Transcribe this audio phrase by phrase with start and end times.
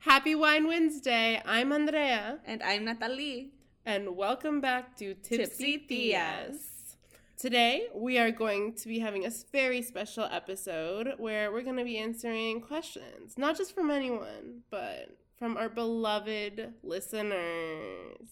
[0.00, 1.42] Happy Wine Wednesday.
[1.44, 2.38] I'm Andrea.
[2.44, 3.50] And I'm Natalie.
[3.84, 6.94] And welcome back to Tipsy, Tipsy Tias.
[7.36, 11.84] Today, we are going to be having a very special episode where we're going to
[11.84, 18.28] be answering questions, not just from anyone, but from our beloved listeners.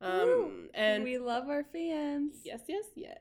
[0.00, 2.36] Um, and we love our fans.
[2.44, 3.18] Yes, yes, yes.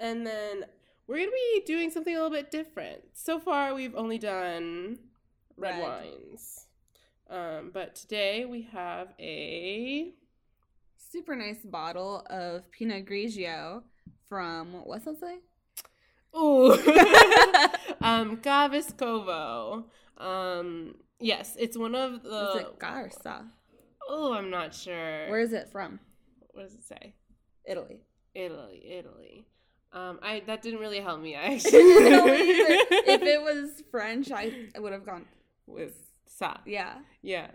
[0.00, 0.64] And then
[1.06, 3.02] we're going to be doing something a little bit different.
[3.12, 4.98] So far, we've only done
[5.56, 5.82] red, Red.
[5.82, 6.63] wines.
[7.30, 10.12] Um, but today we have a.
[10.96, 13.82] Super nice bottle of Pinot Grigio
[14.28, 15.36] from, what's that say?
[16.36, 16.72] Ooh.
[18.00, 19.84] um, Ca'Vescovo.
[20.18, 22.50] Um, yes, it's one of the.
[22.50, 23.44] Is it Garza?
[24.08, 25.28] Oh, I'm not sure.
[25.30, 26.00] Where is it from?
[26.50, 27.14] What does it say?
[27.64, 28.00] Italy.
[28.34, 29.46] Italy, Italy.
[29.92, 31.36] Um, I that didn't really help me.
[31.36, 31.70] I No, actually.
[31.72, 35.24] if it was French, I would have gone
[35.66, 35.94] with
[36.36, 36.58] sa.
[36.66, 36.98] Yeah.
[37.22, 37.48] Yeah.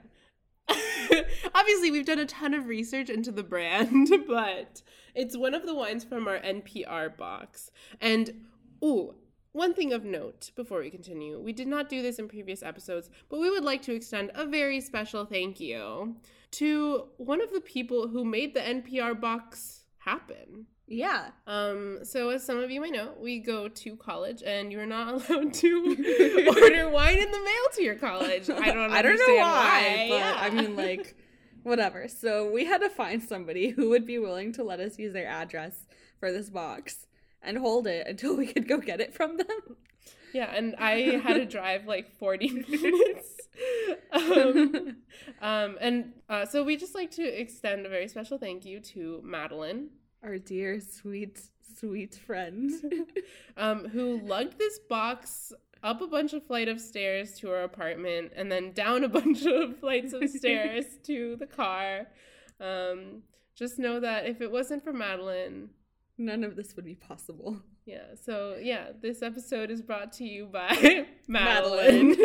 [1.56, 4.82] Obviously, we've done a ton of research into the brand, but
[5.16, 7.72] it's one of the wines from our NPR box.
[8.00, 8.46] And,
[8.84, 9.16] ooh,
[9.52, 13.10] one thing of note before we continue we did not do this in previous episodes,
[13.30, 16.16] but we would like to extend a very special thank you
[16.52, 19.79] to one of the people who made the NPR box
[20.10, 20.66] happen.
[20.88, 21.30] Yeah.
[21.46, 25.14] Um, so as some of you might know, we go to college and you're not
[25.30, 28.50] allowed to order wine in the mail to your college.
[28.50, 30.38] I don't I don't know understand why, but Yeah.
[30.40, 31.16] I mean, like,
[31.64, 32.08] whatever.
[32.08, 35.28] So we had to find somebody who would be willing to let us use their
[35.28, 35.86] address
[36.20, 37.06] for this box
[37.42, 39.78] and hold it until we could go get it from them.
[40.34, 43.36] Yeah, and I had to drive like 40 minutes.
[44.12, 44.98] Um,
[45.42, 49.22] um, and uh, so we just like to extend a very special thank you to
[49.24, 49.90] Madeline,
[50.24, 51.40] Our dear, sweet,
[51.78, 52.72] sweet friend.
[53.58, 58.34] um, who lugged this box up a bunch of flight of stairs to our apartment
[58.36, 62.08] and then down a bunch of flights of stairs to the car.
[62.60, 63.24] Um,
[63.56, 65.70] just know that if it wasn't for Madeline,
[66.22, 67.62] None of this would be possible.
[67.86, 68.14] yeah.
[68.22, 72.16] So yeah, this episode is brought to you by Madeline.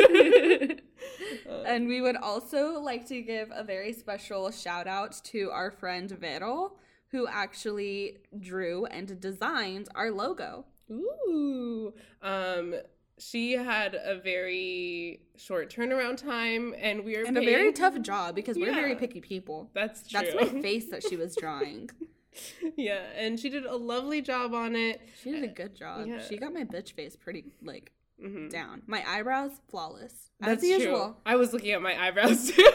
[1.49, 5.71] Uh, and we would also like to give a very special shout out to our
[5.71, 6.73] friend Vero,
[7.15, 10.65] who actually drew and designed our logo.
[10.91, 11.93] Ooh.
[12.21, 12.75] Um
[13.17, 18.35] she had a very short turnaround time and we are And a very tough job
[18.35, 19.69] because we're very picky people.
[19.73, 20.19] That's true.
[20.19, 21.89] That's my face that she was drawing.
[22.75, 24.99] yeah, and she did a lovely job on it.
[25.23, 26.05] She did a good job.
[26.07, 26.19] Yeah.
[26.27, 28.49] She got my bitch face pretty like Mhm.
[28.49, 28.81] down.
[28.87, 30.77] My eyebrows flawless That's as true.
[30.77, 31.17] usual.
[31.25, 32.71] I was looking at my eyebrows too.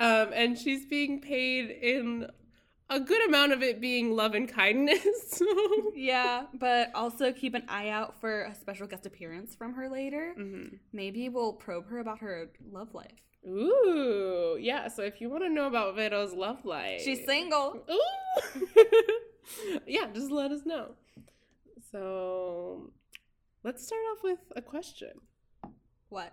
[0.00, 2.28] um, and she's being paid in
[2.88, 5.42] a good amount of it being love and kindness.
[5.94, 10.34] Yeah, but also keep an eye out for a special guest appearance from her later.
[10.38, 10.78] Mhm.
[10.92, 13.10] Maybe we'll probe her about her love life.
[13.46, 14.88] Ooh, yeah.
[14.88, 17.82] So if you want to know about Vero's love life, She's single.
[17.90, 18.66] Ooh.
[19.86, 20.92] yeah, just let us know.
[21.90, 22.90] So
[23.64, 25.12] let's start off with a question.
[26.10, 26.32] What?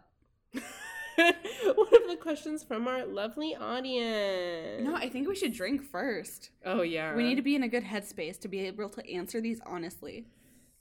[1.18, 4.84] One of the questions from our lovely audience.
[4.84, 6.50] No, I think we should drink first.
[6.66, 7.16] Oh yeah.
[7.16, 10.26] We need to be in a good headspace to be able to answer these honestly.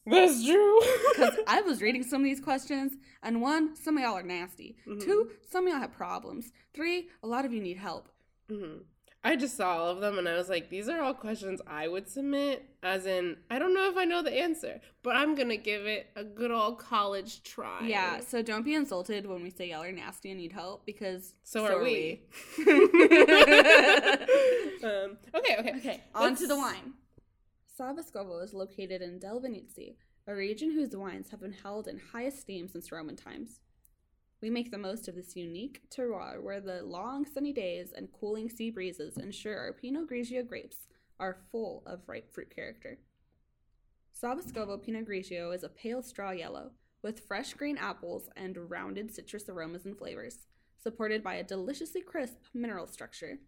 [0.06, 0.80] That's true.
[1.12, 4.76] Because I was reading some of these questions, and one, some of y'all are nasty.
[4.86, 5.00] Mhm.
[5.04, 6.52] Two, some of y'all have problems.
[6.74, 8.08] Three, a lot of you need help.
[8.50, 8.80] Mhm.
[9.24, 11.86] I just saw all of them and I was like, these are all questions I
[11.86, 12.68] would submit.
[12.82, 16.08] As in, I don't know if I know the answer, but I'm gonna give it
[16.16, 17.86] a good old college try.
[17.86, 21.34] Yeah, so don't be insulted when we say y'all are nasty and need help because
[21.44, 22.22] So are we.
[22.68, 22.68] um,
[25.34, 25.74] okay, okay.
[25.76, 26.94] Okay, on to the wine.
[27.78, 29.92] Savascovo is located in Del Venezia,
[30.26, 33.60] a region whose wines have been held in high esteem since Roman times.
[34.42, 38.50] We make the most of this unique terroir where the long sunny days and cooling
[38.50, 40.88] sea breezes ensure our Pinot Grigio grapes
[41.20, 42.98] are full of ripe fruit character.
[44.20, 46.72] Savascovo Pinot Grigio is a pale straw yellow
[47.02, 50.38] with fresh green apples and rounded citrus aromas and flavors,
[50.82, 53.38] supported by a deliciously crisp mineral structure.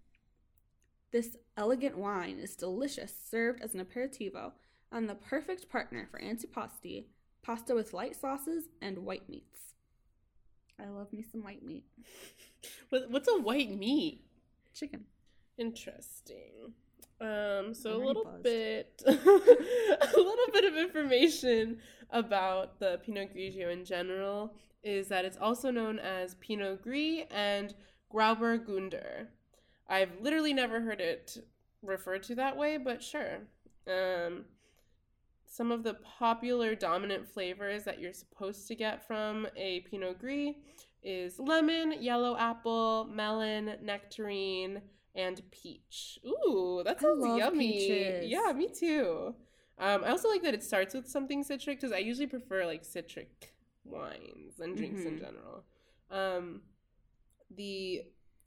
[1.11, 4.53] This elegant wine is delicious served as an aperitivo
[4.93, 7.07] and the perfect partner for antipasti,
[7.43, 9.74] pasta with light sauces, and white meats.
[10.81, 11.85] I love me some white meat.
[12.89, 14.25] What's a white meat?
[14.75, 15.05] Chicken.
[15.57, 16.75] Interesting.
[17.21, 18.43] Um, so a little buzzed.
[18.43, 21.79] bit, a little bit of information
[22.11, 27.75] about the Pinot Grigio in general is that it's also known as Pinot Gris and
[28.13, 29.29] Grauburgunder.
[29.89, 31.37] I've literally never heard it
[31.83, 33.39] referred to that way, but sure.
[33.87, 34.45] Um,
[35.55, 40.57] some of the popular dominant flavors that you're supposed to get from a Pinot Gris
[41.01, 44.83] is lemon, yellow apple, melon, nectarine,
[45.15, 46.19] and peach.
[46.27, 47.73] Ooh, that I sounds love yummy.
[47.79, 48.27] peaches.
[48.29, 49.35] Yeah, me too.
[49.79, 52.85] Um, I also like that it starts with something citric because I usually prefer like
[52.85, 53.53] citric
[53.85, 55.21] wines and drinks in Mhm.
[55.21, 55.65] general.
[56.11, 56.63] Um,
[57.51, 58.03] the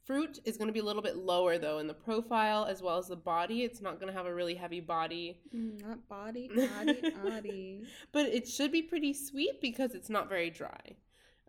[0.08, 2.98] fruit is going to be a little bit lower though in the profile as well
[2.98, 3.64] as the body.
[3.64, 7.84] It's not going to have a really heavy body, Mm, not body, body, body.
[8.14, 10.96] but it should be pretty sweet because it's not very dry.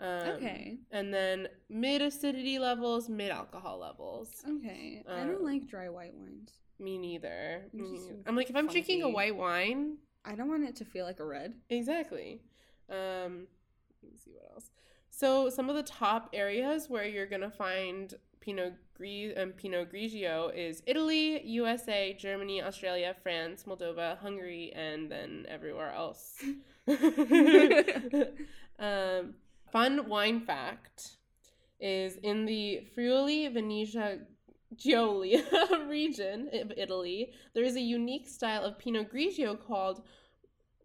[0.01, 0.79] Um, Okay.
[0.91, 4.29] And then mid acidity levels, mid alcohol levels.
[4.49, 5.03] Okay.
[5.09, 6.51] I Uh, don't like dry white wines.
[6.81, 7.63] Me neither.
[7.67, 8.23] It's Me just neither.
[8.27, 11.21] I'm like, if I'm drinking a white wine, I don't want it to feel like
[11.21, 11.55] a red.
[11.71, 12.43] exactly.
[12.91, 13.47] Um,
[14.03, 14.71] let me see what else.
[15.11, 18.15] So some of the top areas where you're gonna find
[18.49, 25.45] Pinot Gris and Pinot Grigio is Italy, USA, Germany, Australia, France, Moldova, Hungary, and then
[25.51, 26.43] everywhere else.
[28.79, 29.35] um,
[29.71, 31.19] fun wine fact
[31.79, 34.21] is in the Friuli Venetia
[34.75, 35.45] Giulia
[35.87, 40.01] region of Italy, there is a unique style of Pinot Grigio called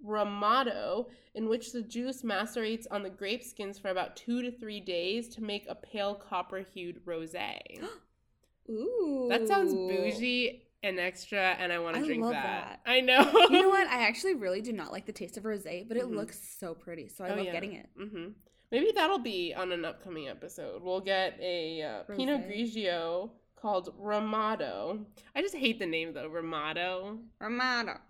[0.04, 4.80] Ramato, in which the juice macerates on the grape skins for about two to three
[4.80, 7.58] days to make a pale copper hued rosé.
[8.70, 9.28] Ooh.
[9.30, 12.82] that sounds bougie and extra, and I want to drink love that.
[12.86, 12.90] that.
[12.92, 13.30] I know.
[13.50, 13.88] You know what?
[13.90, 16.16] I actually really do not like the taste of rosé, but it Mhm.
[16.16, 17.52] looks so pretty, so I Oh, love yeah.
[17.52, 17.90] getting it.
[17.98, 18.28] hmm
[18.72, 20.82] Maybe that'll be on an upcoming episode.
[20.82, 25.06] We'll get a uh, Pinot Grigio called Ramato.
[25.36, 27.20] I just hate the name though, Ramato.
[27.40, 28.00] Ramato.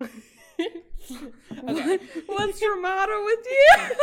[1.68, 1.98] okay.
[2.26, 3.96] What's your motto with you?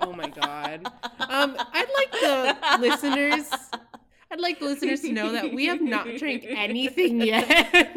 [0.00, 0.86] Oh my god.
[1.20, 3.50] Um, I'd like the listeners.
[4.30, 7.94] I'd like the listeners to know that we have not drank anything yet.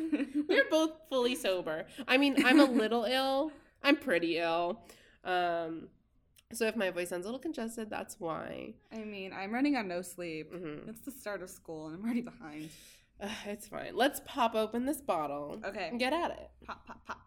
[0.48, 1.86] We're both fully sober.
[2.06, 3.52] I mean, I'm a little ill.
[3.82, 4.80] I'm pretty ill.
[5.24, 5.88] Um,
[6.52, 8.74] so if my voice sounds a little congested, that's why.
[8.92, 10.52] I mean, I'm running on no sleep.
[10.52, 12.70] hmm It's the start of school and I'm already behind.
[13.46, 13.94] it's fine.
[13.96, 15.88] Let's pop open this bottle Okay.
[15.88, 16.50] and get at it.
[16.64, 17.20] Pop, pop, pop.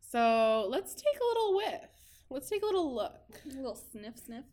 [0.00, 1.90] So let's take a little whiff.
[2.30, 3.20] Let's take a little look.
[3.44, 4.44] A little sniff, sniff.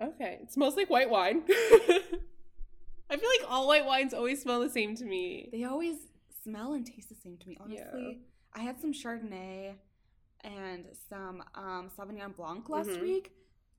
[0.00, 1.42] Okay, it smells like white wine.
[1.48, 5.48] I feel like all white wines always smell the same to me.
[5.52, 5.96] They always
[6.42, 7.58] smell and taste the same to me.
[7.68, 7.84] Yeah.
[8.54, 9.74] I had some Chardonnay
[10.44, 13.00] and some um, Sauvignon Blanc last Mhm.
[13.02, 13.32] week.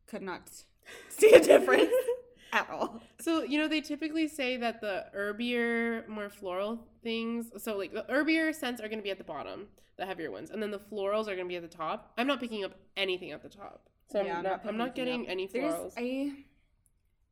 [0.08, 0.50] Could not
[1.10, 1.92] see a difference
[2.54, 3.02] at all.
[3.20, 8.04] So, you know, they typically say that the herbier, more floral things, so like the
[8.10, 9.68] herbier scents are going to be at the bottom,
[9.98, 12.14] the heavier ones, and then the florals are going to be at the top.
[12.18, 13.90] I'm not picking up anything at the top.
[14.12, 15.94] So Yeah, I'm, not, I'm not getting any There's florals.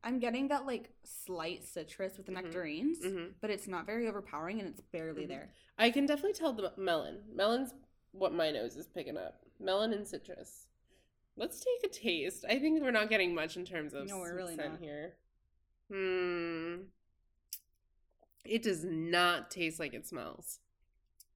[0.04, 2.42] I'm getting that like slight citrus with the Mhm.
[2.44, 5.28] nectarines, hmm but it's not very overpowering and it's barely Mhm.
[5.28, 5.52] there.
[5.78, 7.22] I can definitely tell the melon.
[7.32, 7.72] Melon's
[8.12, 9.44] what my nose is picking up.
[9.60, 10.66] Melon and citrus.
[11.36, 12.44] Let's take a taste.
[12.48, 14.80] I think we're not getting much in terms of No, we're really not.
[14.80, 15.16] here.
[15.88, 16.82] Hmm.
[18.44, 20.58] It does not taste like it smells.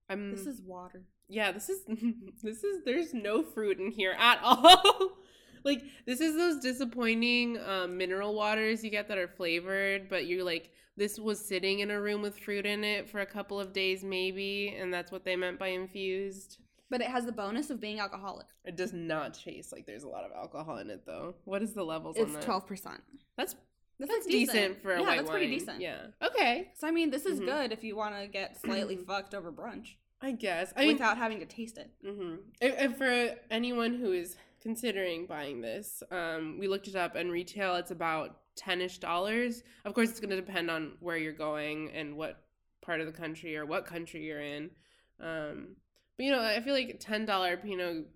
[0.08, 1.04] I'm This is water.
[1.28, 1.84] yeah, this is
[2.42, 5.18] this is there's no fruit in here at all.
[5.64, 10.44] Like this is those disappointing um, mineral waters you get that are flavored, but you're
[10.44, 13.72] like this was sitting in a room with fruit in it for a couple of
[13.72, 16.58] days maybe, and that's what they meant by infused.
[16.88, 18.46] But it has the bonus of being alcoholic.
[18.64, 21.34] It does not taste like there's a lot of alcohol in it though.
[21.44, 22.42] What is the levels It's on that?
[22.44, 23.00] twelve percent.
[23.36, 23.54] That's
[23.98, 24.82] That's, that's like decent.
[24.82, 25.38] for a yeah, white that's wine.
[25.38, 25.80] pretty decent.
[25.80, 26.06] Yeah.
[26.22, 26.70] Okay.
[26.76, 27.46] So I mean, this is Mhm.
[27.46, 30.72] good if you want to get slightly fucked over brunch I guess.
[30.76, 31.90] I mean, without having to taste it.
[32.04, 32.36] Mm-hmm.
[32.60, 34.36] If, if for anyone who is
[34.66, 39.62] considering buying this, um, we looked it up, and retail it's about ten-ish dollars.
[39.84, 42.42] Of course, it's going to depend on where you're going and what
[42.82, 44.70] part of the country or what country you're in.
[45.20, 45.76] Um,
[46.16, 48.06] but you know, I feel like ten dollar Pinot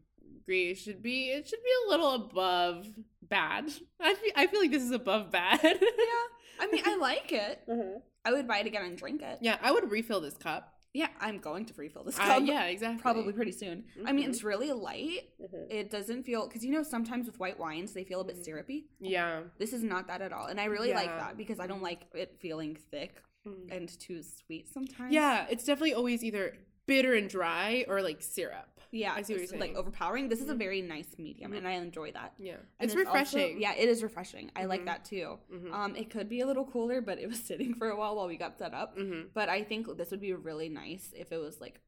[0.44, 2.88] Gris should be it should be a little above
[3.22, 3.70] bad.
[4.00, 5.60] I feel, I feel like this is above bad.
[5.62, 6.24] Yeah,
[6.58, 7.60] I mean, I like it.
[7.70, 8.00] Mhm.
[8.24, 9.38] I would buy it again and drink it.
[9.40, 10.74] Yeah, I would refill this cup.
[10.92, 12.42] Yeah, I'm going to refill this Uh, cup.
[12.44, 13.00] yeah, exactly.
[13.00, 13.84] Probably pretty soon.
[14.04, 15.30] I mean, it's really light.
[15.40, 15.66] Mhm.
[15.70, 18.44] It doesn't feel because you know sometimes with white wines they feel a bit Mhm.
[18.44, 18.88] syrupy.
[18.98, 19.42] Yeah.
[19.58, 22.06] This is not that at all, and I really like that because I don't like
[22.14, 23.70] it feeling thick Mhm.
[23.70, 25.12] and too sweet sometimes.
[25.12, 26.56] Yeah, it's definitely always either
[26.86, 28.79] bitter and dry or like syrup.
[28.92, 30.28] Yeah, I see what it's, you're like overpowering.
[30.28, 30.58] This is a Mhm.
[30.58, 32.34] very nice medium, and I enjoy that.
[32.38, 33.60] Yeah, And it's, also- refreshing.
[33.60, 34.50] yeah, it is refreshing.
[34.56, 34.86] I like Mhm.
[34.86, 35.38] that too.
[35.50, 38.16] hmm Um, it could be a little cooler, but it was sitting for a while
[38.16, 38.96] while we got set up.
[38.96, 41.80] hmm But I think this would be really nice if it was like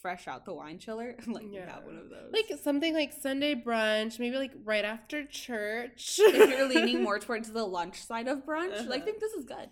[0.00, 1.16] fresh out the wine chiller.
[1.26, 1.78] like Yeah.
[1.84, 2.32] one of those.
[2.32, 6.18] Like something like Sunday brunch, maybe like right after church.
[6.22, 9.04] if you're leaning more towards the lunch side of brunch, like I Uh-huh.
[9.04, 9.68] think this is good.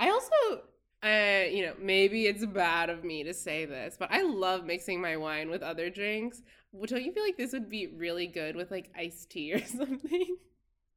[0.00, 0.62] I also
[1.02, 5.00] uh, you know, maybe it's bad of me to say this, but I love mixing
[5.00, 6.42] my wine with other drinks.
[6.86, 10.36] Don't you feel like this would be really good with like iced tea or something?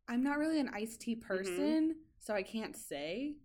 [0.07, 3.35] I'm not really an iced tea person, so I can't say.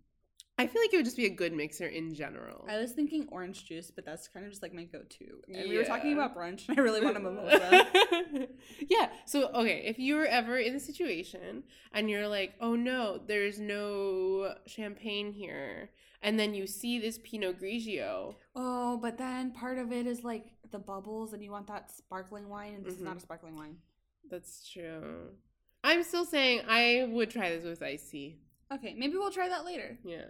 [0.59, 2.65] I feel like it would just be a good mixer in general.
[2.67, 5.43] I was thinking orange juice, but that's kind of just like my go-to.
[5.47, 7.85] And we were talking about brunch, and I really want a mimosa.
[8.89, 9.09] yeah.
[9.27, 13.59] So, okay, if you were ever in a situation and you're like, oh no, there's
[13.59, 19.91] no champagne here, and then you see this Pinot Grigio, oh, but then part of
[19.91, 23.17] it is like the bubbles, and you want that sparkling wine, and this is not
[23.17, 23.77] a sparkling wine.
[24.29, 25.29] that's true.
[25.83, 28.39] I'm still saying I would try this with iced tea.
[28.73, 29.97] Okay, maybe we'll try that later.
[30.03, 30.25] Yeah.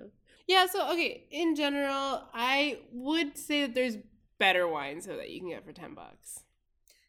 [0.48, 3.98] Yeah, so okay, in general, I would say that there's
[4.38, 6.44] better wine so that you can get for 10 bucks.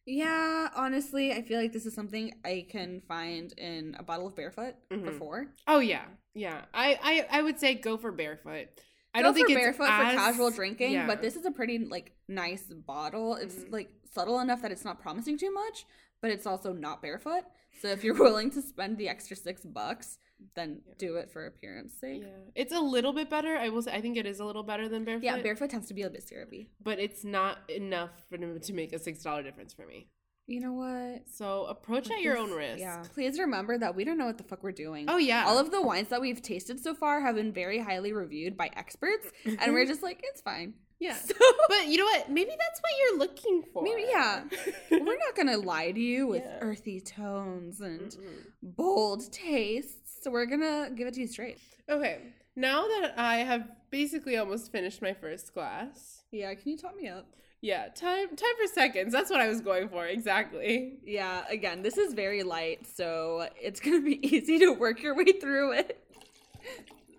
[0.07, 4.35] Yeah, honestly, I feel like this is something I can find in a bottle of
[4.35, 5.19] Barefoot for Mhm.
[5.19, 5.55] four.
[5.67, 6.07] Oh yeah.
[6.39, 6.63] Yeah.
[6.75, 6.99] I
[7.31, 8.69] I, I would say go for barefoot.
[9.15, 11.07] I Go don't think barefoot as- for casual drinking, yeah.
[11.07, 13.35] but this is a pretty like nice bottle.
[13.37, 13.73] It's Mhm.
[13.73, 15.87] like subtle enough that it's not promising too much,
[16.21, 17.45] but it's also not barefoot.
[17.81, 20.19] So if you're willing to spend the extra six bucks,
[20.55, 20.95] then Yeah.
[20.99, 22.23] do it for appearance sake.
[22.23, 22.29] Yeah.
[22.55, 23.57] It's a little bit better.
[23.57, 25.25] I will say I think it is a little better than barefoot.
[25.25, 26.71] Yeah, barefoot tends to be a bit syrupy.
[26.81, 30.09] but it's not enough for to make a six dollar difference for me.
[30.49, 31.29] You know what?
[31.31, 32.81] So approach at your own risk.
[32.81, 33.05] Yeah.
[33.15, 35.05] Please remember that we don't know what the fuck we're doing.
[35.07, 35.45] Oh yeah.
[35.47, 38.71] All of the wines that we've tasted so far have been very highly reviewed by
[38.75, 40.73] experts, and we're just like, it's fine.
[41.01, 41.17] yeah.
[41.23, 41.35] So
[41.69, 42.31] But you know what?
[42.31, 43.83] Maybe that's what you're looking for.
[43.83, 44.45] Maybe, yeah.
[44.91, 46.59] we're not gonna lie to you with Yeah.
[46.63, 48.43] earthy tones and Mm-mm.
[48.63, 50.17] bold tastes.
[50.23, 51.59] So we're gonna give it to you straight.
[51.91, 52.21] Okay.
[52.57, 56.25] Now that I have basically almost finished my first glass.
[56.33, 57.27] Yeah, can you top me up?
[57.61, 59.13] Yeah, time time for seconds.
[59.13, 60.07] That's what I was going for.
[60.07, 60.99] Exactly.
[61.05, 65.33] Yeah, again, this is very light, so it's gonna be easy to work your way
[65.41, 66.05] through it.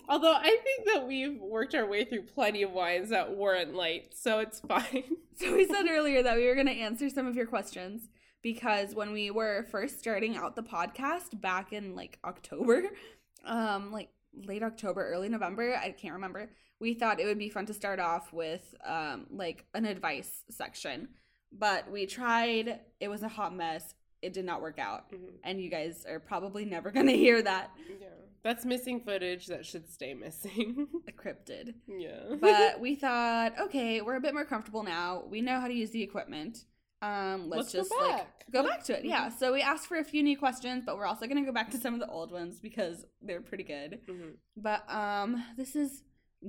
[0.07, 4.13] Although I think that we've worked our way through plenty of wines that weren't light,
[4.15, 5.03] so it's fine.
[5.35, 8.09] So we said earlier that we were gonna answer some of your questions
[8.41, 12.83] because when we were first starting out the podcast back in like October,
[13.45, 14.09] um, like
[14.45, 16.49] late October, early November, I can't remember.
[16.79, 21.09] We thought it would be fun to start off with um like an advice section.
[21.51, 23.95] But we tried, it was a hot mess.
[24.21, 25.05] It did not work out.
[25.43, 27.71] And you guys are probably never gonna hear that.
[27.99, 28.07] Yeah.
[28.43, 30.87] That's missing footage that should stay missing.
[31.09, 31.73] Encrypted.
[31.87, 32.35] yeah.
[32.39, 35.23] But we thought, okay, we're a bit more comfortable now.
[35.29, 36.59] We know how to use the equipment.
[37.01, 38.45] Um, let's, Let's go just like back.
[38.51, 39.05] go back to it.
[39.05, 39.29] Yeah.
[39.29, 41.77] So we asked for a few new questions, but we're also gonna go back to
[41.77, 43.99] some of the old ones because they're pretty good.
[44.07, 44.33] Mhm.
[44.57, 46.03] But um, this is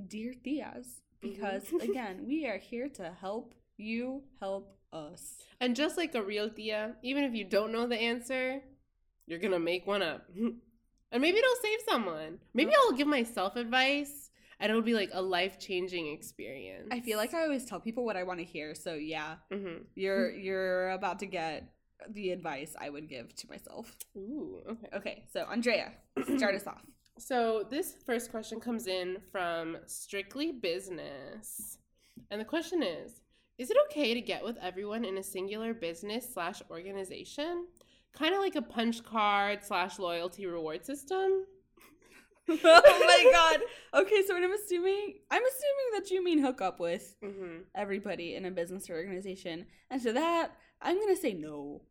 [0.07, 0.87] dear Tías
[1.21, 1.83] because Mhm.
[1.89, 5.37] again, we are here to help you help us.
[5.61, 8.61] And just like a real Tía, even if you don't know the answer,
[9.27, 10.27] you're gonna make one up.
[10.35, 12.39] and maybe it'll save someone.
[12.53, 14.30] Maybe I'll give myself advice
[14.61, 16.87] and it'll be like a life changing experience.
[16.91, 18.73] I feel like I always tell people what I want to hear.
[18.75, 21.73] So yeah, hmm you're you're about to get
[22.09, 23.95] the advice I would give to myself.
[24.17, 24.87] Ooh, okay.
[24.95, 25.91] Okay, so Andrea,
[26.37, 26.81] start us off.
[27.17, 31.77] So this first question comes in from Strictly Business.
[32.31, 33.21] And the question is
[33.59, 37.67] Is it okay to get with everyone in a singular business slash organization?
[38.13, 41.45] Kind of like a punch card slash loyalty reward system?
[42.49, 43.29] oh my
[43.91, 44.01] god.
[44.01, 47.61] Okay, so what I'm assuming, I'm assuming that you mean hook up with Mm-hmm.
[47.75, 49.65] everybody in a business or organization.
[49.89, 51.81] And to that, I'm gonna say no.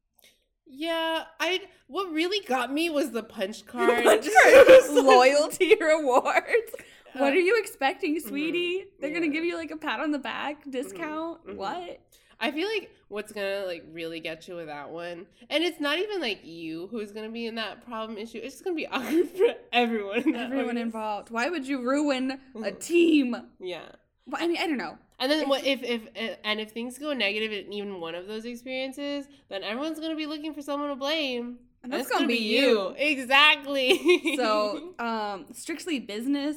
[0.67, 1.63] Yeah, I.
[1.89, 4.05] What really got me was the punch card.
[4.05, 4.91] Punch card.
[4.91, 6.73] Loyalty rewards.
[7.15, 8.85] What Uh, are you expecting, sweetie?
[9.01, 11.45] They're gonna give you like a pat on the back discount.
[11.47, 11.57] mhm.
[11.57, 12.01] What?
[12.41, 15.99] I feel like what's gonna like really get you with that one, and it's not
[15.99, 18.39] even like you who's gonna be in that problem issue.
[18.43, 20.19] It's just gonna be awkward for everyone.
[20.21, 20.79] in Everyone organization.
[20.79, 21.31] involved.
[21.31, 22.81] Why would you ruin a Mhm.
[22.81, 23.37] team?
[23.61, 23.83] Yeah.
[24.27, 24.97] Well, I mean, I don't know.
[25.19, 26.09] And then what if if
[26.45, 30.27] and if things go negative in even one of those experiences, then everyone's gonna be
[30.27, 31.59] looking for someone to blame.
[31.83, 32.95] And that's it's gonna, be you.
[32.99, 34.37] Exactly.
[34.37, 36.57] So, um, strictly business.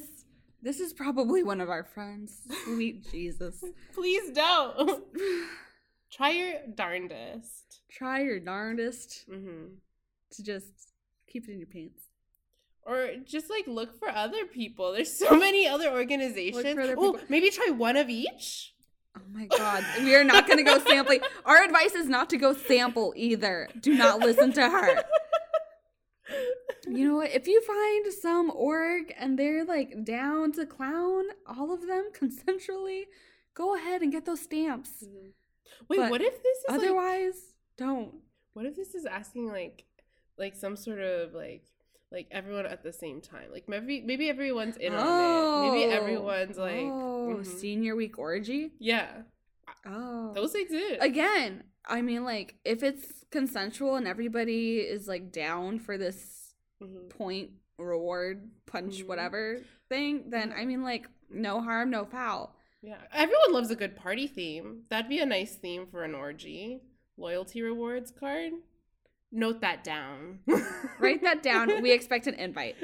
[0.62, 2.40] This is probably one of our friends.
[2.66, 3.64] Sweet Jesus.
[3.94, 5.04] please don't.
[6.16, 7.82] Try your darndest.
[7.92, 9.66] Try your darndest hmm
[10.32, 10.94] to just
[11.28, 12.02] keep it in your pants.
[12.86, 14.94] Or just like look for other people.
[14.94, 16.64] There's so many other organizations.
[16.64, 18.74] Look for other oh, maybe try one of each.
[19.18, 19.86] Oh my god.
[20.00, 21.22] We are not gonna go sampling.
[21.46, 23.70] Our advice is not to go sample either.
[23.80, 25.04] Do not listen to her.
[26.88, 27.32] You know what?
[27.32, 33.04] If you find some org and they're like down to clown all of them consensually,
[33.54, 35.06] go ahead and get those stamps.
[35.90, 37.36] Wait, But what if this is like, Otherwise,
[37.78, 38.16] don't.
[38.54, 39.86] what if this is asking like
[40.38, 41.66] like some sort of like
[42.12, 43.52] like everyone at the same time.
[43.52, 45.72] Like maybe maybe everyone's in on it.
[45.72, 47.46] Maybe everyone's like oh, mhm.
[47.46, 48.72] senior week orgy.
[48.80, 49.24] yeah.
[49.86, 50.98] Oh, Those exist.
[51.02, 51.64] again.
[51.86, 57.10] I mean, like if it's consensual and everybody is like down for this Mhm.
[57.10, 59.08] point reward punch Mhm.
[59.08, 62.56] whatever thing, then I mean, like no harm, no foul.
[62.84, 62.98] Yeah.
[63.14, 64.82] Everyone loves a good party theme.
[64.90, 66.82] That'd be a nice theme for an orgy.
[67.18, 68.52] Loyalty rewards card.
[69.32, 70.40] Note that down.
[71.00, 71.82] Write that down.
[71.82, 72.76] We expect an invite.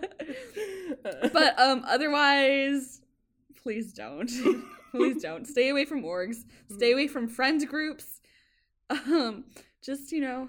[1.33, 3.01] but um otherwise
[3.61, 4.31] please don't
[4.91, 6.37] please don't stay away from orgs
[6.71, 8.21] stay away from friend groups
[8.89, 9.43] um
[9.83, 10.47] just you know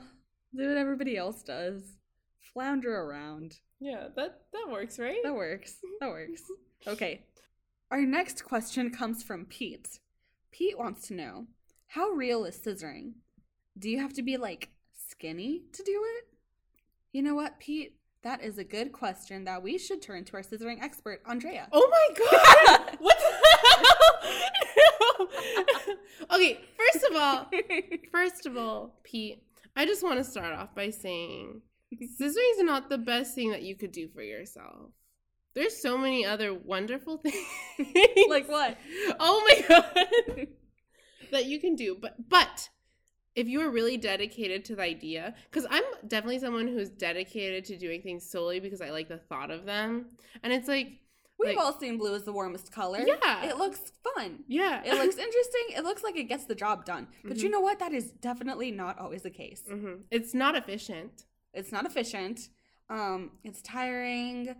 [0.56, 1.82] do what everybody else does
[2.40, 5.18] flounder around yeah, that that works, right?
[5.22, 5.76] that works.
[6.00, 6.42] That works.
[6.86, 7.22] Okay.
[7.90, 10.00] Our next question comes from pete.
[10.50, 11.46] Pete wants to know
[11.88, 13.12] how real is scissoring?
[13.78, 14.70] Do you have to be like
[15.08, 16.24] skinny to do it?
[17.12, 17.96] You know what pete?
[18.22, 21.68] That is a good question that we should turn to our scissoring expert andrea.
[21.72, 22.96] Oh my god!
[22.98, 23.46] what the hell?
[26.32, 27.46] Okay, first of all,
[28.12, 29.42] first of all, Pete,
[29.76, 31.62] I just want to start off by saying
[32.20, 34.90] scissoring is not the best thing that you could do for yourself.
[35.54, 37.36] There's so many other wonderful things.
[38.28, 38.76] like what?
[39.20, 40.46] oh my god
[41.32, 42.68] that you can do but but
[43.34, 47.76] if you are really dedicated to the idea because i'm definitely someone who's dedicated to
[47.76, 50.06] doing things solely because i like the thought of them
[50.42, 50.88] and it's like
[51.38, 53.04] We've Like- all seen blue as the warmest color.
[53.06, 53.44] Yeah.
[53.44, 54.38] It looks fun.
[54.48, 55.76] yeah It looks interesting.
[55.76, 57.08] It looks like it gets the job done.
[57.24, 57.52] But you Mhm.
[57.52, 57.78] know what?
[57.78, 59.62] That is definitely not always the case.
[59.70, 60.04] Mhm.
[60.10, 61.26] it's not efficient
[61.56, 62.50] It's not efficient.
[62.88, 64.54] Um, it's tiring.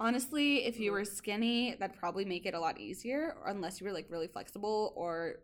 [0.00, 3.92] Honestly, if you were skinny, that'd probably make it a lot easier, unless you were
[3.92, 4.92] like really flexible.
[4.96, 5.36] Or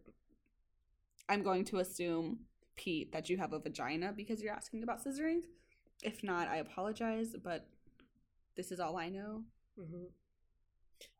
[1.28, 2.40] I'm going to assume,
[2.74, 5.42] Pete, that you have a vagina because you're asking about scissoring.
[6.02, 7.68] If not, I apologize, but
[8.56, 9.44] this is all I know.
[9.78, 10.06] Mhm.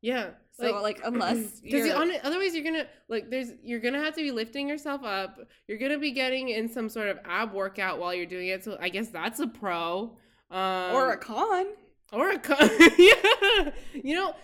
[0.01, 4.23] Yeah So, like, unless because you're- otherwise you're gonna like there's you're gonna have to
[4.23, 8.15] be lifting yourself up you're gonna be getting in some sort of ab workout while
[8.15, 10.17] you're doing it so i guess that's a pro
[10.51, 11.67] um, or a con.
[12.13, 12.59] or a con.
[12.99, 14.35] yeah you know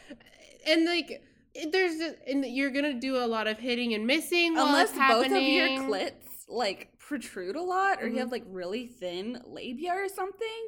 [0.66, 1.22] and like
[1.70, 5.32] there's just, and you're gonna do a lot of hitting and missing Unless both of
[5.42, 6.12] your clits
[6.48, 8.18] like protrude a lot, or you Mhm.
[8.18, 10.66] have like really thin labia or something,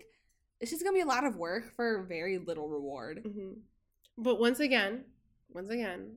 [0.60, 3.24] it's just gonna be a lot of work for very little reward.
[3.24, 3.56] Mhm.
[4.16, 5.04] But once again
[5.52, 6.16] once again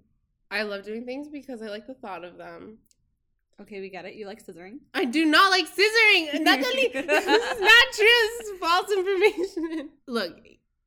[0.51, 2.77] i love doing things because i like the thought of them
[3.61, 4.15] Okay, we get it.
[4.15, 4.79] You like scissoring.
[4.93, 6.41] I do not like scissoring.
[6.41, 8.05] Natalie, this is not true.
[8.37, 9.89] This is false information.
[10.07, 10.39] Look,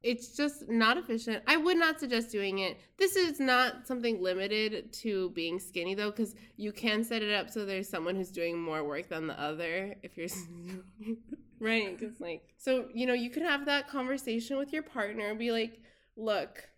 [0.02, 1.42] it's just not efficient.
[1.46, 2.78] I would not suggest doing it.
[2.96, 7.50] This is not something limited to being skinny though, because you can set it up
[7.50, 9.94] so there's someone who's doing more work than the other.
[10.02, 10.28] If you're
[11.60, 15.38] right, because like, so you know, you could have that conversation with your partner and
[15.38, 15.78] be like,
[16.16, 16.70] "Look,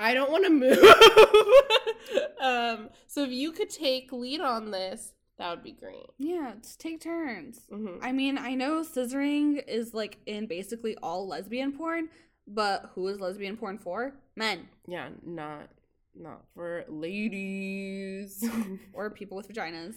[0.00, 0.78] I don't want to move."
[2.40, 6.06] um, so if you could take lead on this, that would be great.
[6.18, 7.60] Yeah, just take turns.
[7.70, 12.08] hmm I mean, I know scissoring is like in basically all lesbian porn,
[12.46, 14.14] but who is lesbian porn for?
[14.36, 15.68] Men Yeah, not
[16.14, 18.44] not for ladies.
[18.92, 19.94] or people with vaginas.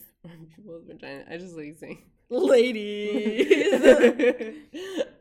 [0.55, 1.25] People with vagina.
[1.29, 3.73] I just like saying Ladies.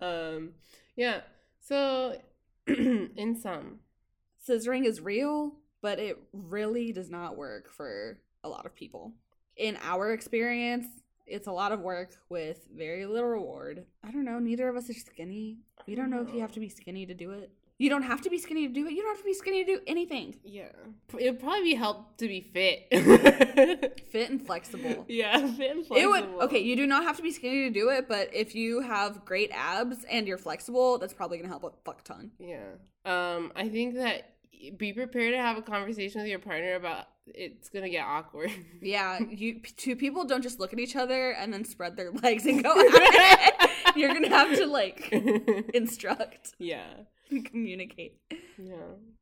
[0.01, 0.51] um
[0.97, 1.21] yeah.
[1.61, 2.17] So
[2.67, 3.81] in some.
[4.49, 9.13] Scissoring is real, but it really does not work for a lot of people.
[9.57, 10.87] In our experience,
[11.27, 13.85] it's a lot of work with very little reward.
[14.05, 15.59] I don't know, neither of us are skinny.
[15.87, 17.51] We don't know if you have to be skinny to do it.
[17.83, 18.93] You don't have to be skinny to do it.
[18.93, 20.37] You don't have to be skinny to do anything.
[20.45, 20.69] Yeah.
[21.19, 22.87] It'd probably be help to be fit.
[24.13, 25.05] Fit and flexible.
[25.09, 26.11] yeah, fit and It flexible.
[26.13, 28.83] would okay, you do not have to be skinny to do it, but if you
[28.83, 32.31] have great abs and you're flexible, that's probably gonna help a fuck ton.
[32.39, 32.75] Yeah.
[33.05, 34.35] Um, I think that
[34.77, 38.51] be prepared to have a conversation with your partner about it's gonna get awkward.
[38.81, 42.47] Yeah, you two people don't just look at each other and then spread their legs
[42.47, 43.71] and go at it.
[43.97, 45.11] You're gonna have to like
[45.75, 46.87] instruct yeah.
[47.41, 48.19] Communicate.
[48.59, 48.75] Yeah.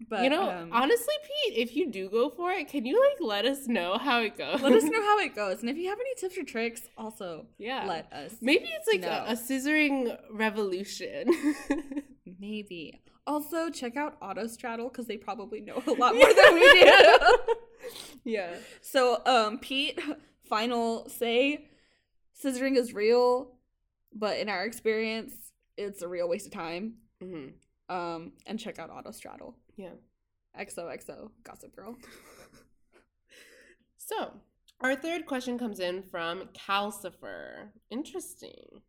[0.09, 3.19] But you know, um, honestly, Pete, if you do go for it, can you like
[3.21, 4.61] let us know how it goes?
[4.61, 7.47] let us know how it goes, and if you have any tips or tricks, also
[7.59, 7.85] Yeah.
[7.87, 8.35] let us.
[8.41, 11.31] Maybe it's like a, a scissoring revolution.
[12.41, 13.01] Maybe.
[13.27, 17.37] Also, check out Autostraddle because they probably know a lot more than we do.
[18.25, 18.55] yeah.
[18.81, 20.01] So, um, Pete,
[20.49, 21.69] final say,
[22.43, 23.53] scissoring is real,
[24.13, 25.33] but in our experience,
[25.77, 26.95] it's a real waste of time.
[27.23, 27.49] hmm
[27.91, 29.55] Um, and check out Autostraddle.
[29.77, 29.95] Yeah.
[30.59, 31.97] XOXO, Gossip Girl.
[33.97, 34.33] So,
[34.81, 37.69] Our third question comes in from Calcifer.
[37.91, 38.81] Interesting.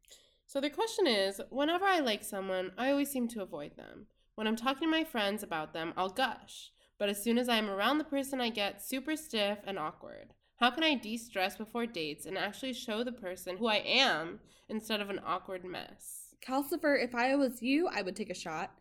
[0.47, 4.07] So the question is Whenever I like someone, I always seem to avoid them.
[4.35, 6.71] When I'm talking to my friends about them, I'll gush.
[6.97, 10.33] But as soon as I am around the person, I get super stiff and awkward.
[10.55, 14.39] How can I de stress before dates and actually show the person who I am
[14.69, 16.35] instead of an awkward mess?
[16.41, 18.71] Calcifer, if I was you, I would take a shot,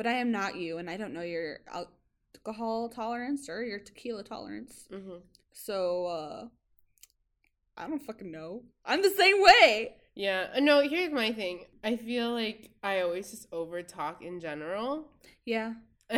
[0.00, 1.58] but I am not you, and I don't know your
[2.34, 4.88] alcohol tolerance or your tequila tolerance.
[4.90, 5.18] Mm-hmm.
[5.52, 6.46] So, uh,
[7.76, 8.62] I don't fucking know.
[8.86, 9.96] I'm the same way.
[10.14, 10.46] Yeah.
[10.56, 11.66] uh, No, here's my thing.
[11.84, 15.08] I feel like I always just over talk in general.
[15.44, 15.74] Yeah.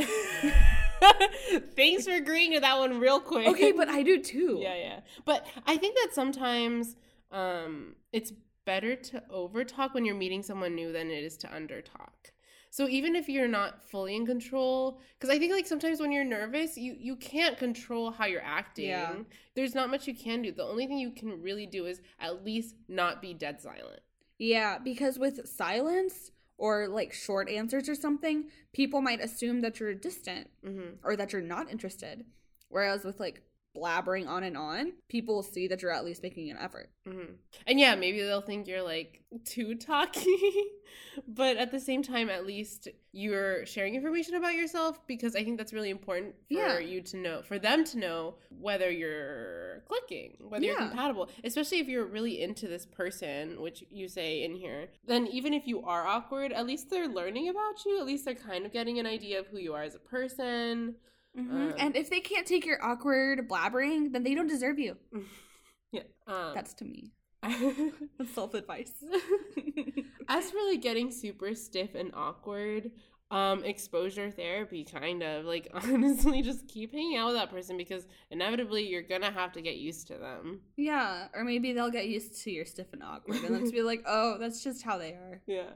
[1.74, 3.48] Thanks for agreeing to that one real quick.
[3.48, 4.58] Okay, but I do too.
[4.62, 5.00] yeah, yeah.
[5.24, 6.94] But I think that sometimes
[7.32, 8.32] um it's
[8.64, 12.30] better to over talk when you're meeting someone new than it is to under talk.
[12.74, 16.24] So even if you're not fully in control, because I think like sometimes when you're
[16.24, 18.88] nervous, you you can't control how you're acting.
[18.88, 19.12] Yeah.
[19.54, 20.52] There's not much you can do.
[20.52, 24.00] The only thing you can really do is at least not be dead silent.
[24.38, 29.92] Yeah, because with silence or like short answers or something, people might assume that you're
[29.92, 30.96] distant Mm-hmm.
[31.04, 32.24] or that you're not interested.
[32.70, 33.42] Whereas with like
[33.76, 36.90] blabbering on and on, people will see that you're at least making an effort.
[37.08, 37.32] Mm-hmm.
[37.66, 40.36] And yeah, maybe they'll think you're like too talky,
[41.28, 45.58] but at the same time, at least you're sharing information about yourself because I think
[45.58, 46.78] that's really important for Yeah.
[46.78, 51.88] you to know, for them to know whether you're clicking, whether you're compatible, especially if
[51.88, 54.88] you're really into this person, which you say in here.
[55.06, 57.98] Then even if you are awkward, at least they're learning about you.
[58.00, 60.96] At least they're kind of getting an idea of who you are as a person.
[61.36, 64.96] Um, and if they can't take your awkward blabbering, then they don't deserve you.
[65.92, 66.02] yeah.
[66.26, 67.12] Um, That's to me.
[67.42, 68.92] That's self advice.
[70.28, 72.92] Us really getting super stiff and awkward,
[73.32, 78.06] um, exposure therapy kind of like honestly just keep hanging out with that person because
[78.30, 80.60] inevitably you're gonna have to get used to them.
[80.76, 83.82] yeah, or maybe they'll get used to your stiff and awkward and then just be
[83.82, 85.40] like, oh, that's just how they are.
[85.46, 85.70] Yeah.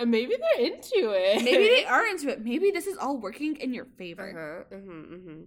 [0.00, 1.44] And maybe they're into it.
[1.44, 2.44] Maybe they are into it.
[2.44, 4.66] Maybe this is all working in your favor.
[4.70, 4.76] Uh-huh.
[4.76, 5.40] Mm-hmm, mm-hmm.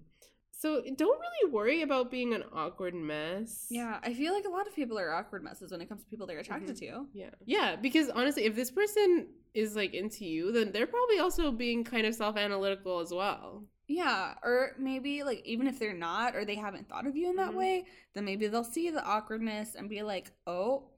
[0.52, 3.66] So don't really worry about being an awkward mess.
[3.70, 6.08] Yeah, I feel like a lot of people are awkward messes when it comes to
[6.08, 7.06] people they're attracted to.
[7.14, 7.32] Yeah.
[7.46, 11.84] Yeah, because honestly, if this person is like into you, then they're probably also being
[11.84, 13.66] kind of self analytical as well.
[13.90, 17.36] Yeah, or maybe like even if they're not or they haven't thought of you in
[17.36, 17.56] that Mhm.
[17.56, 20.92] way, then maybe they'll see the awkwardness and be like, "Oh,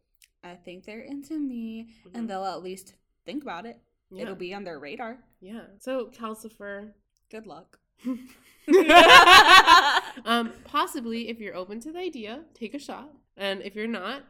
[0.43, 2.11] I think they're into me," Mhm.
[2.13, 2.93] and they'll at least
[3.25, 3.79] think about it.
[4.11, 4.23] Yeah.
[4.23, 5.17] It'll be on their radar.
[5.41, 5.61] Yeah.
[5.79, 6.91] So Calcifer.
[7.29, 7.79] Good luck.
[10.25, 13.09] um, possibly if you're open to the idea, take a shot.
[13.37, 14.23] And if you're not,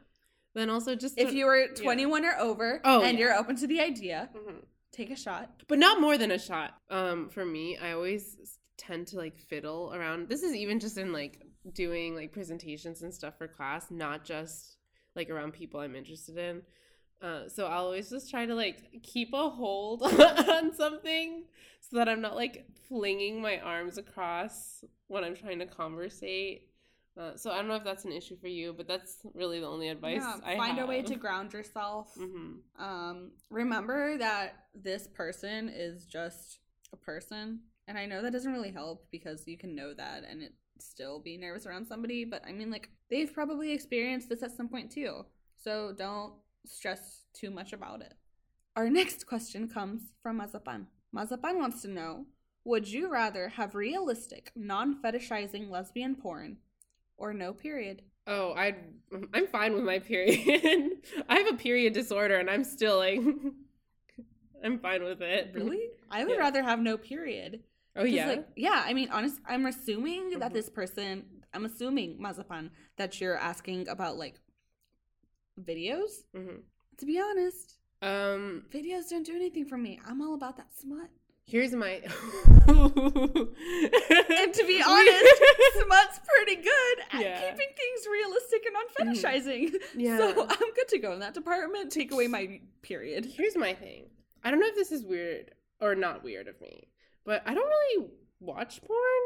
[0.54, 3.26] then also just if you were 21 or over Oh, and yeah.
[3.26, 4.64] you're open to the idea, Mhm.
[4.92, 5.64] take a shot.
[5.68, 6.80] but not more than a shot.
[6.90, 10.30] Um, for me, I always tend to like fiddle around.
[10.30, 11.42] This is even just in like
[11.74, 14.78] doing like presentations and stuff for class, not just
[15.16, 16.62] like around people I'm interested in.
[17.22, 20.04] Uh, so I'll always just try to like keep a hold
[20.50, 21.46] on something
[21.80, 26.70] so that I'm not like flinging my arms across when I'm trying to conversate.
[27.18, 29.66] Uh, so I don't know if that's an issue for you, but that's really the
[29.68, 30.86] only advice Yeah, I find have.
[30.86, 32.14] a way to ground yourself.
[32.18, 36.60] hmm Um, remember that this person is just
[36.92, 37.62] a person.
[37.88, 41.20] And I know that doesn't really help because you can know that and it still
[41.20, 44.92] be nervous around somebody, but I mean like they've probably experienced this at some point
[44.92, 45.24] too.
[45.56, 46.34] So don't
[46.68, 48.14] stress too much about it.
[48.76, 50.88] Our next question comes from Mazapan.
[51.16, 52.28] Mazapan wants to know
[52.64, 56.58] Would you rather have realistic, non fetishizing lesbian porn
[57.18, 58.04] or no period?
[58.28, 58.76] Oh, I
[59.34, 60.98] I'm fine with my period.
[61.30, 63.20] I have a period disorder, and I'm still like,
[64.64, 65.52] I'm fine with it.
[65.54, 65.90] Really?
[66.10, 66.40] I would Yeah.
[66.40, 67.64] rather have no period.
[67.96, 68.28] Oh 'Cause, yeah.
[68.28, 68.84] like, yeah.
[68.86, 69.40] I mean, honest.
[69.46, 70.54] I'm assuming that Mhm.
[70.54, 71.44] this person.
[71.54, 74.40] I'm assuming Mazapan that you're asking about like
[75.64, 76.24] videos.
[76.36, 76.58] hmm
[76.98, 80.00] To be honest, Um, videos don't do anything for me.
[80.06, 81.10] I'm all about that smut.
[81.48, 82.02] here's my.
[82.68, 85.34] And to be honest,
[85.84, 87.40] smut's pretty good at Yeah.
[87.52, 89.74] keeping things realistic and non-fetishizing.
[89.96, 90.18] yeah.
[90.18, 91.92] So I'm good to go in that department.
[91.92, 93.26] Take away my period.
[93.26, 94.10] here's my thing.
[94.44, 96.88] I don't know if this is weird or not weird of me,
[97.26, 98.08] but I don't really
[98.40, 99.24] watch porn.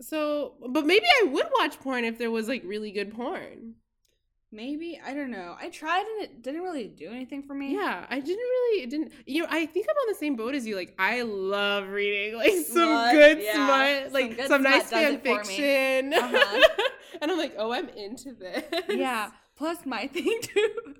[0.00, 3.74] So, but maybe I would watch porn if there was like really good porn.
[4.54, 5.56] Maybe I don't know.
[5.60, 7.74] I tried and it didn't really do anything for me.
[7.74, 10.54] Yeah, I didn't really it didn't you know, I think I'm on the same boat
[10.54, 10.76] as you.
[10.76, 13.52] Like I love reading like some Smut, good yeah.
[14.02, 16.14] smut, like good some, nice fan it fiction.
[16.14, 16.68] Uh-huh.
[17.20, 19.30] and I'm like, "Oh, I'm into this." Yeah.
[19.56, 20.94] Plus, my thing too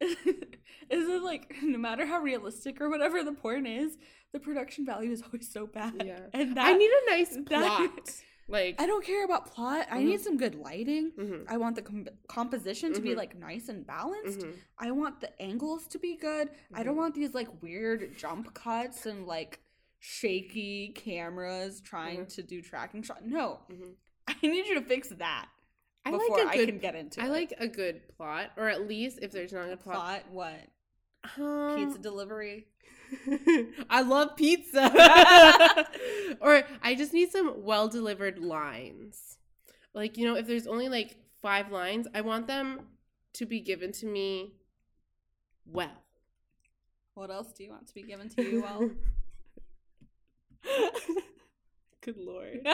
[0.00, 3.98] is, that like no matter how realistic or whatever the porn is,
[4.32, 6.02] the production value is always so bad.
[6.04, 6.18] Yeah.
[6.32, 8.10] And that I need a nice that- plot.
[8.48, 9.88] Like, I don't care about plot.
[9.90, 10.04] I Mhm.
[10.04, 11.12] need some good lighting.
[11.18, 13.16] mhm, I want the com- composition to be Mhm.
[13.16, 14.40] like nice and balanced.
[14.40, 14.54] mhm.
[14.78, 16.50] I want the angles to be good.
[16.72, 16.98] I don't Mhm.
[16.98, 19.60] want these like weird jump cuts and like
[19.98, 22.34] shaky cameras trying Mhm.
[22.34, 23.24] to do tracking shot.
[23.24, 23.60] No.
[24.28, 25.48] I need you to fix that
[26.04, 26.68] I before like a I good.
[26.68, 27.30] can get into I it.
[27.30, 30.30] like a good plot, or at least if there's not a plot, plot.
[30.30, 30.60] What
[31.38, 32.68] um, pizza delivery?
[33.90, 34.90] I love pizza.
[36.40, 39.38] or I just need some well delivered lines.
[39.94, 42.80] Like, you know, if there's only like five lines, I want them
[43.34, 44.54] to be given to me
[45.64, 46.02] well.
[47.14, 48.60] What else do you want to be given to you?
[48.60, 48.90] Well,
[52.00, 52.66] Good lord.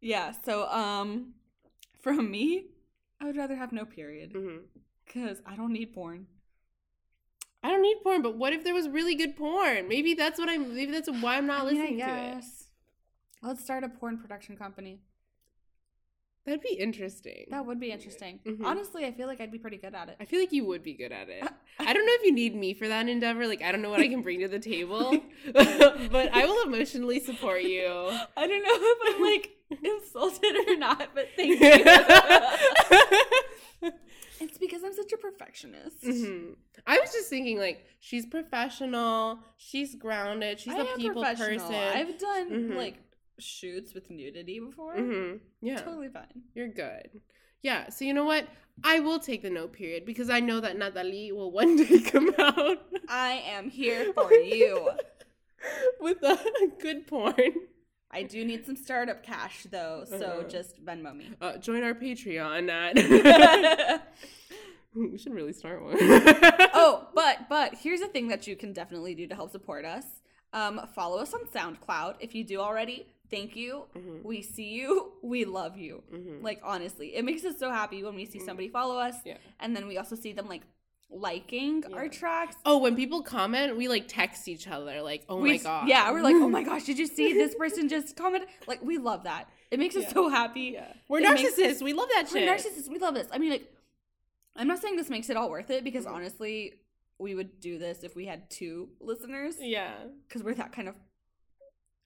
[0.00, 0.32] yeah.
[0.44, 1.34] So, um,
[2.00, 2.66] from me,
[3.20, 4.58] I would rather have no period hmm
[5.06, 6.26] because I don't need porn.
[7.62, 9.88] I don't need porn, but what if there was really good porn?
[9.88, 10.74] Maybe that's what I'm.
[10.74, 12.44] Maybe that's why I'm not I mean, listening to it.
[13.42, 15.00] Let's start a porn production company.
[16.44, 17.44] That'd be interesting.
[17.50, 18.40] That would be interesting.
[18.46, 18.64] Mhm.
[18.64, 20.16] Honestly, I feel like I'd be pretty good at it.
[20.18, 21.42] I feel like you would be good at it.
[21.78, 23.46] I don't know if you need me for that endeavor.
[23.46, 25.10] Like, I don't know what I can bring to the table,
[25.52, 27.86] but I will emotionally support you.
[28.34, 29.50] I don't know if I'm like
[29.84, 31.68] insulted or not, but thank you.
[34.40, 36.02] it's because I'm such a perfectionist.
[36.02, 36.56] Mhm.
[36.86, 41.74] I was just thinking, like, she's professional, she's grounded, she's I a people person.
[41.74, 42.76] I've done Mhm.
[42.76, 42.96] like
[43.38, 44.96] shoots with nudity before.
[44.96, 46.42] hmm Yeah, Totally fine.
[46.54, 47.20] you're good.
[47.62, 48.46] Yeah, so you know what?
[48.84, 52.32] I will take the no period because I know that Natalie will one day come
[52.38, 54.90] out I am here for you.
[56.00, 56.38] with a
[56.80, 57.34] good porn.
[58.10, 60.48] I do need some startup cash though, so Uh-huh.
[60.48, 61.30] just Venmo me.
[61.40, 64.02] Uh, join our Patreon at.
[64.94, 65.96] we should really start one.
[66.00, 70.04] oh, but but here's a thing that you can definitely do to help support us.
[70.54, 73.06] Um, follow us on SoundCloud if you do already.
[73.30, 73.84] Thank you.
[73.94, 75.12] Mhm, We see you.
[75.22, 76.02] We love you.
[76.10, 76.42] mhm.
[76.42, 79.36] Like honestly, it makes us so happy when we see somebody follow us, Yeah.
[79.60, 80.62] and then we also see them like
[81.10, 82.56] liking our tracks.
[82.64, 86.10] Oh, when people comment, we like text each other, like, "Oh We my god!" Yeah,
[86.12, 89.24] we're like, oh my gosh, did you see this person just comment?" Like, we love
[89.24, 89.48] that.
[89.70, 90.72] It makes us so happy.
[90.74, 90.92] Yeah.
[91.08, 91.82] We're It makes narcissists.
[91.82, 92.46] we love that shit.
[92.46, 92.88] We're narcissists.
[92.88, 93.26] We love this.
[93.32, 93.72] I mean, like,
[94.56, 96.12] I'm not saying this makes it all worth it because Mhm.
[96.14, 96.74] honestly,
[97.18, 99.94] we would do this if we had two listeners Yeah.
[100.26, 100.94] because we're that kind of,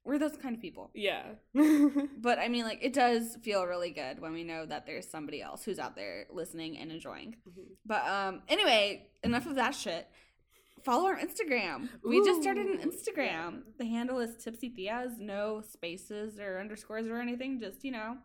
[0.05, 0.91] we're those kind of people.
[0.95, 1.23] Yeah.
[2.19, 5.43] But I mean, like, it does feel really good when we know that there's somebody
[5.43, 7.37] else who's out there listening and enjoying.
[7.49, 7.77] Mhm.
[7.85, 10.07] But um, anyway, enough of that shit.
[10.85, 11.89] Follow our Instagram.
[12.05, 13.63] We just started an Ooh, Instagram.
[13.79, 17.61] The handle is Tipsy Tías, no spaces or underscores or anything.
[17.61, 18.17] Just you know,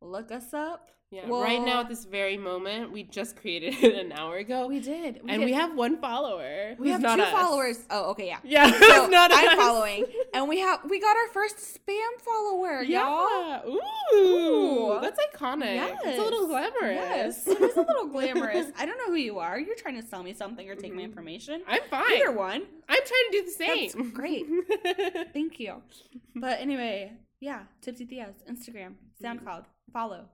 [0.00, 0.90] look us up.
[1.12, 1.28] Yeah.
[1.28, 4.80] Well- right now, at this very moment, we just created it an hour ago, We
[4.80, 6.74] did, and get- we have one follower.
[6.78, 7.30] we have two us.
[7.30, 7.78] followers.
[7.90, 8.38] Oh, okay, yeah.
[8.42, 9.54] Yeah, So, not I'm us.
[9.56, 13.60] following, and we have we got our first spam follower, y'all.
[13.68, 14.98] Ooh, Ooh.
[15.02, 15.96] that's iconic.
[16.04, 16.96] It's a little glamorous.
[16.96, 18.68] Yes, it is a little glamorous.
[18.78, 19.58] I don't know who you are.
[19.60, 21.04] You're trying to sell me something or take my Mhm.
[21.04, 21.62] information.
[21.68, 22.10] I'm fine.
[22.14, 22.62] Either one.
[22.88, 23.90] I'm trying to do the same.
[23.94, 24.46] That's great.
[25.34, 25.82] Thank you.
[26.34, 30.26] But anyway, yeah, Tipsy Tías, Instagram, SoundCloud, follow.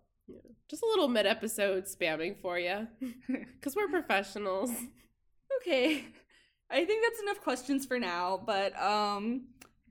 [0.69, 2.87] Just a little mid episode spamming for you.
[3.29, 4.71] Because we're professionals.
[5.61, 6.05] okay.
[6.71, 9.49] I think that's enough questions for now, but um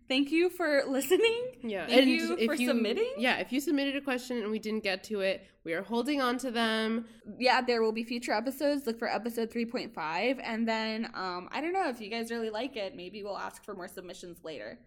[0.08, 1.58] thank you for listening.
[1.64, 1.88] Yeah.
[1.88, 3.12] Thank you for submitting.
[3.18, 6.22] Yeah, if you submitted a question and we didn't get to it, we are holding
[6.22, 7.06] on to them.
[7.38, 8.88] Yeah, there will be future episodes.
[8.88, 12.76] Look for episode 3.5 and then um I don't know if you guys really like
[12.76, 14.80] it, maybe we'll ask for more submissions later.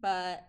[0.00, 0.44] But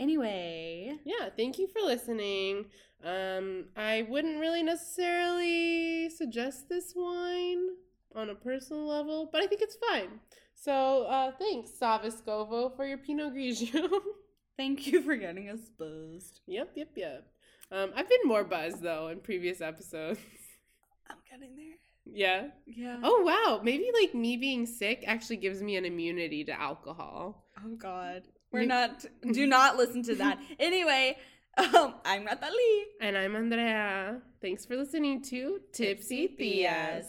[0.00, 2.66] anyway, Yeah, thank you for listening.
[3.04, 7.68] Um, I wouldn't really necessarily suggest this wine
[8.14, 10.20] on a personal level, but I think it's fine.
[10.54, 13.88] So uh, thanks, Saviscovo, for your Pinot Grigio.
[14.56, 16.40] thank you for getting us buzzed.
[16.46, 17.26] yep, yep, yep.
[17.72, 20.18] Um, I've been more buzzed though in previous episodes.
[21.10, 21.76] I'm getting there.
[22.04, 22.48] yeah.
[22.66, 22.98] Yeah.
[23.02, 27.46] Oh wow, maybe like me being sick actually gives me an immunity to alcohol.
[27.64, 28.22] Oh God.
[28.52, 30.38] We're You- not do not listen to that.
[30.58, 31.16] Anyway,
[31.56, 32.84] um, I'm Natalie.
[33.00, 34.20] And I'm Andrea.
[34.40, 37.04] Thanks for listening to Tipsy Tías.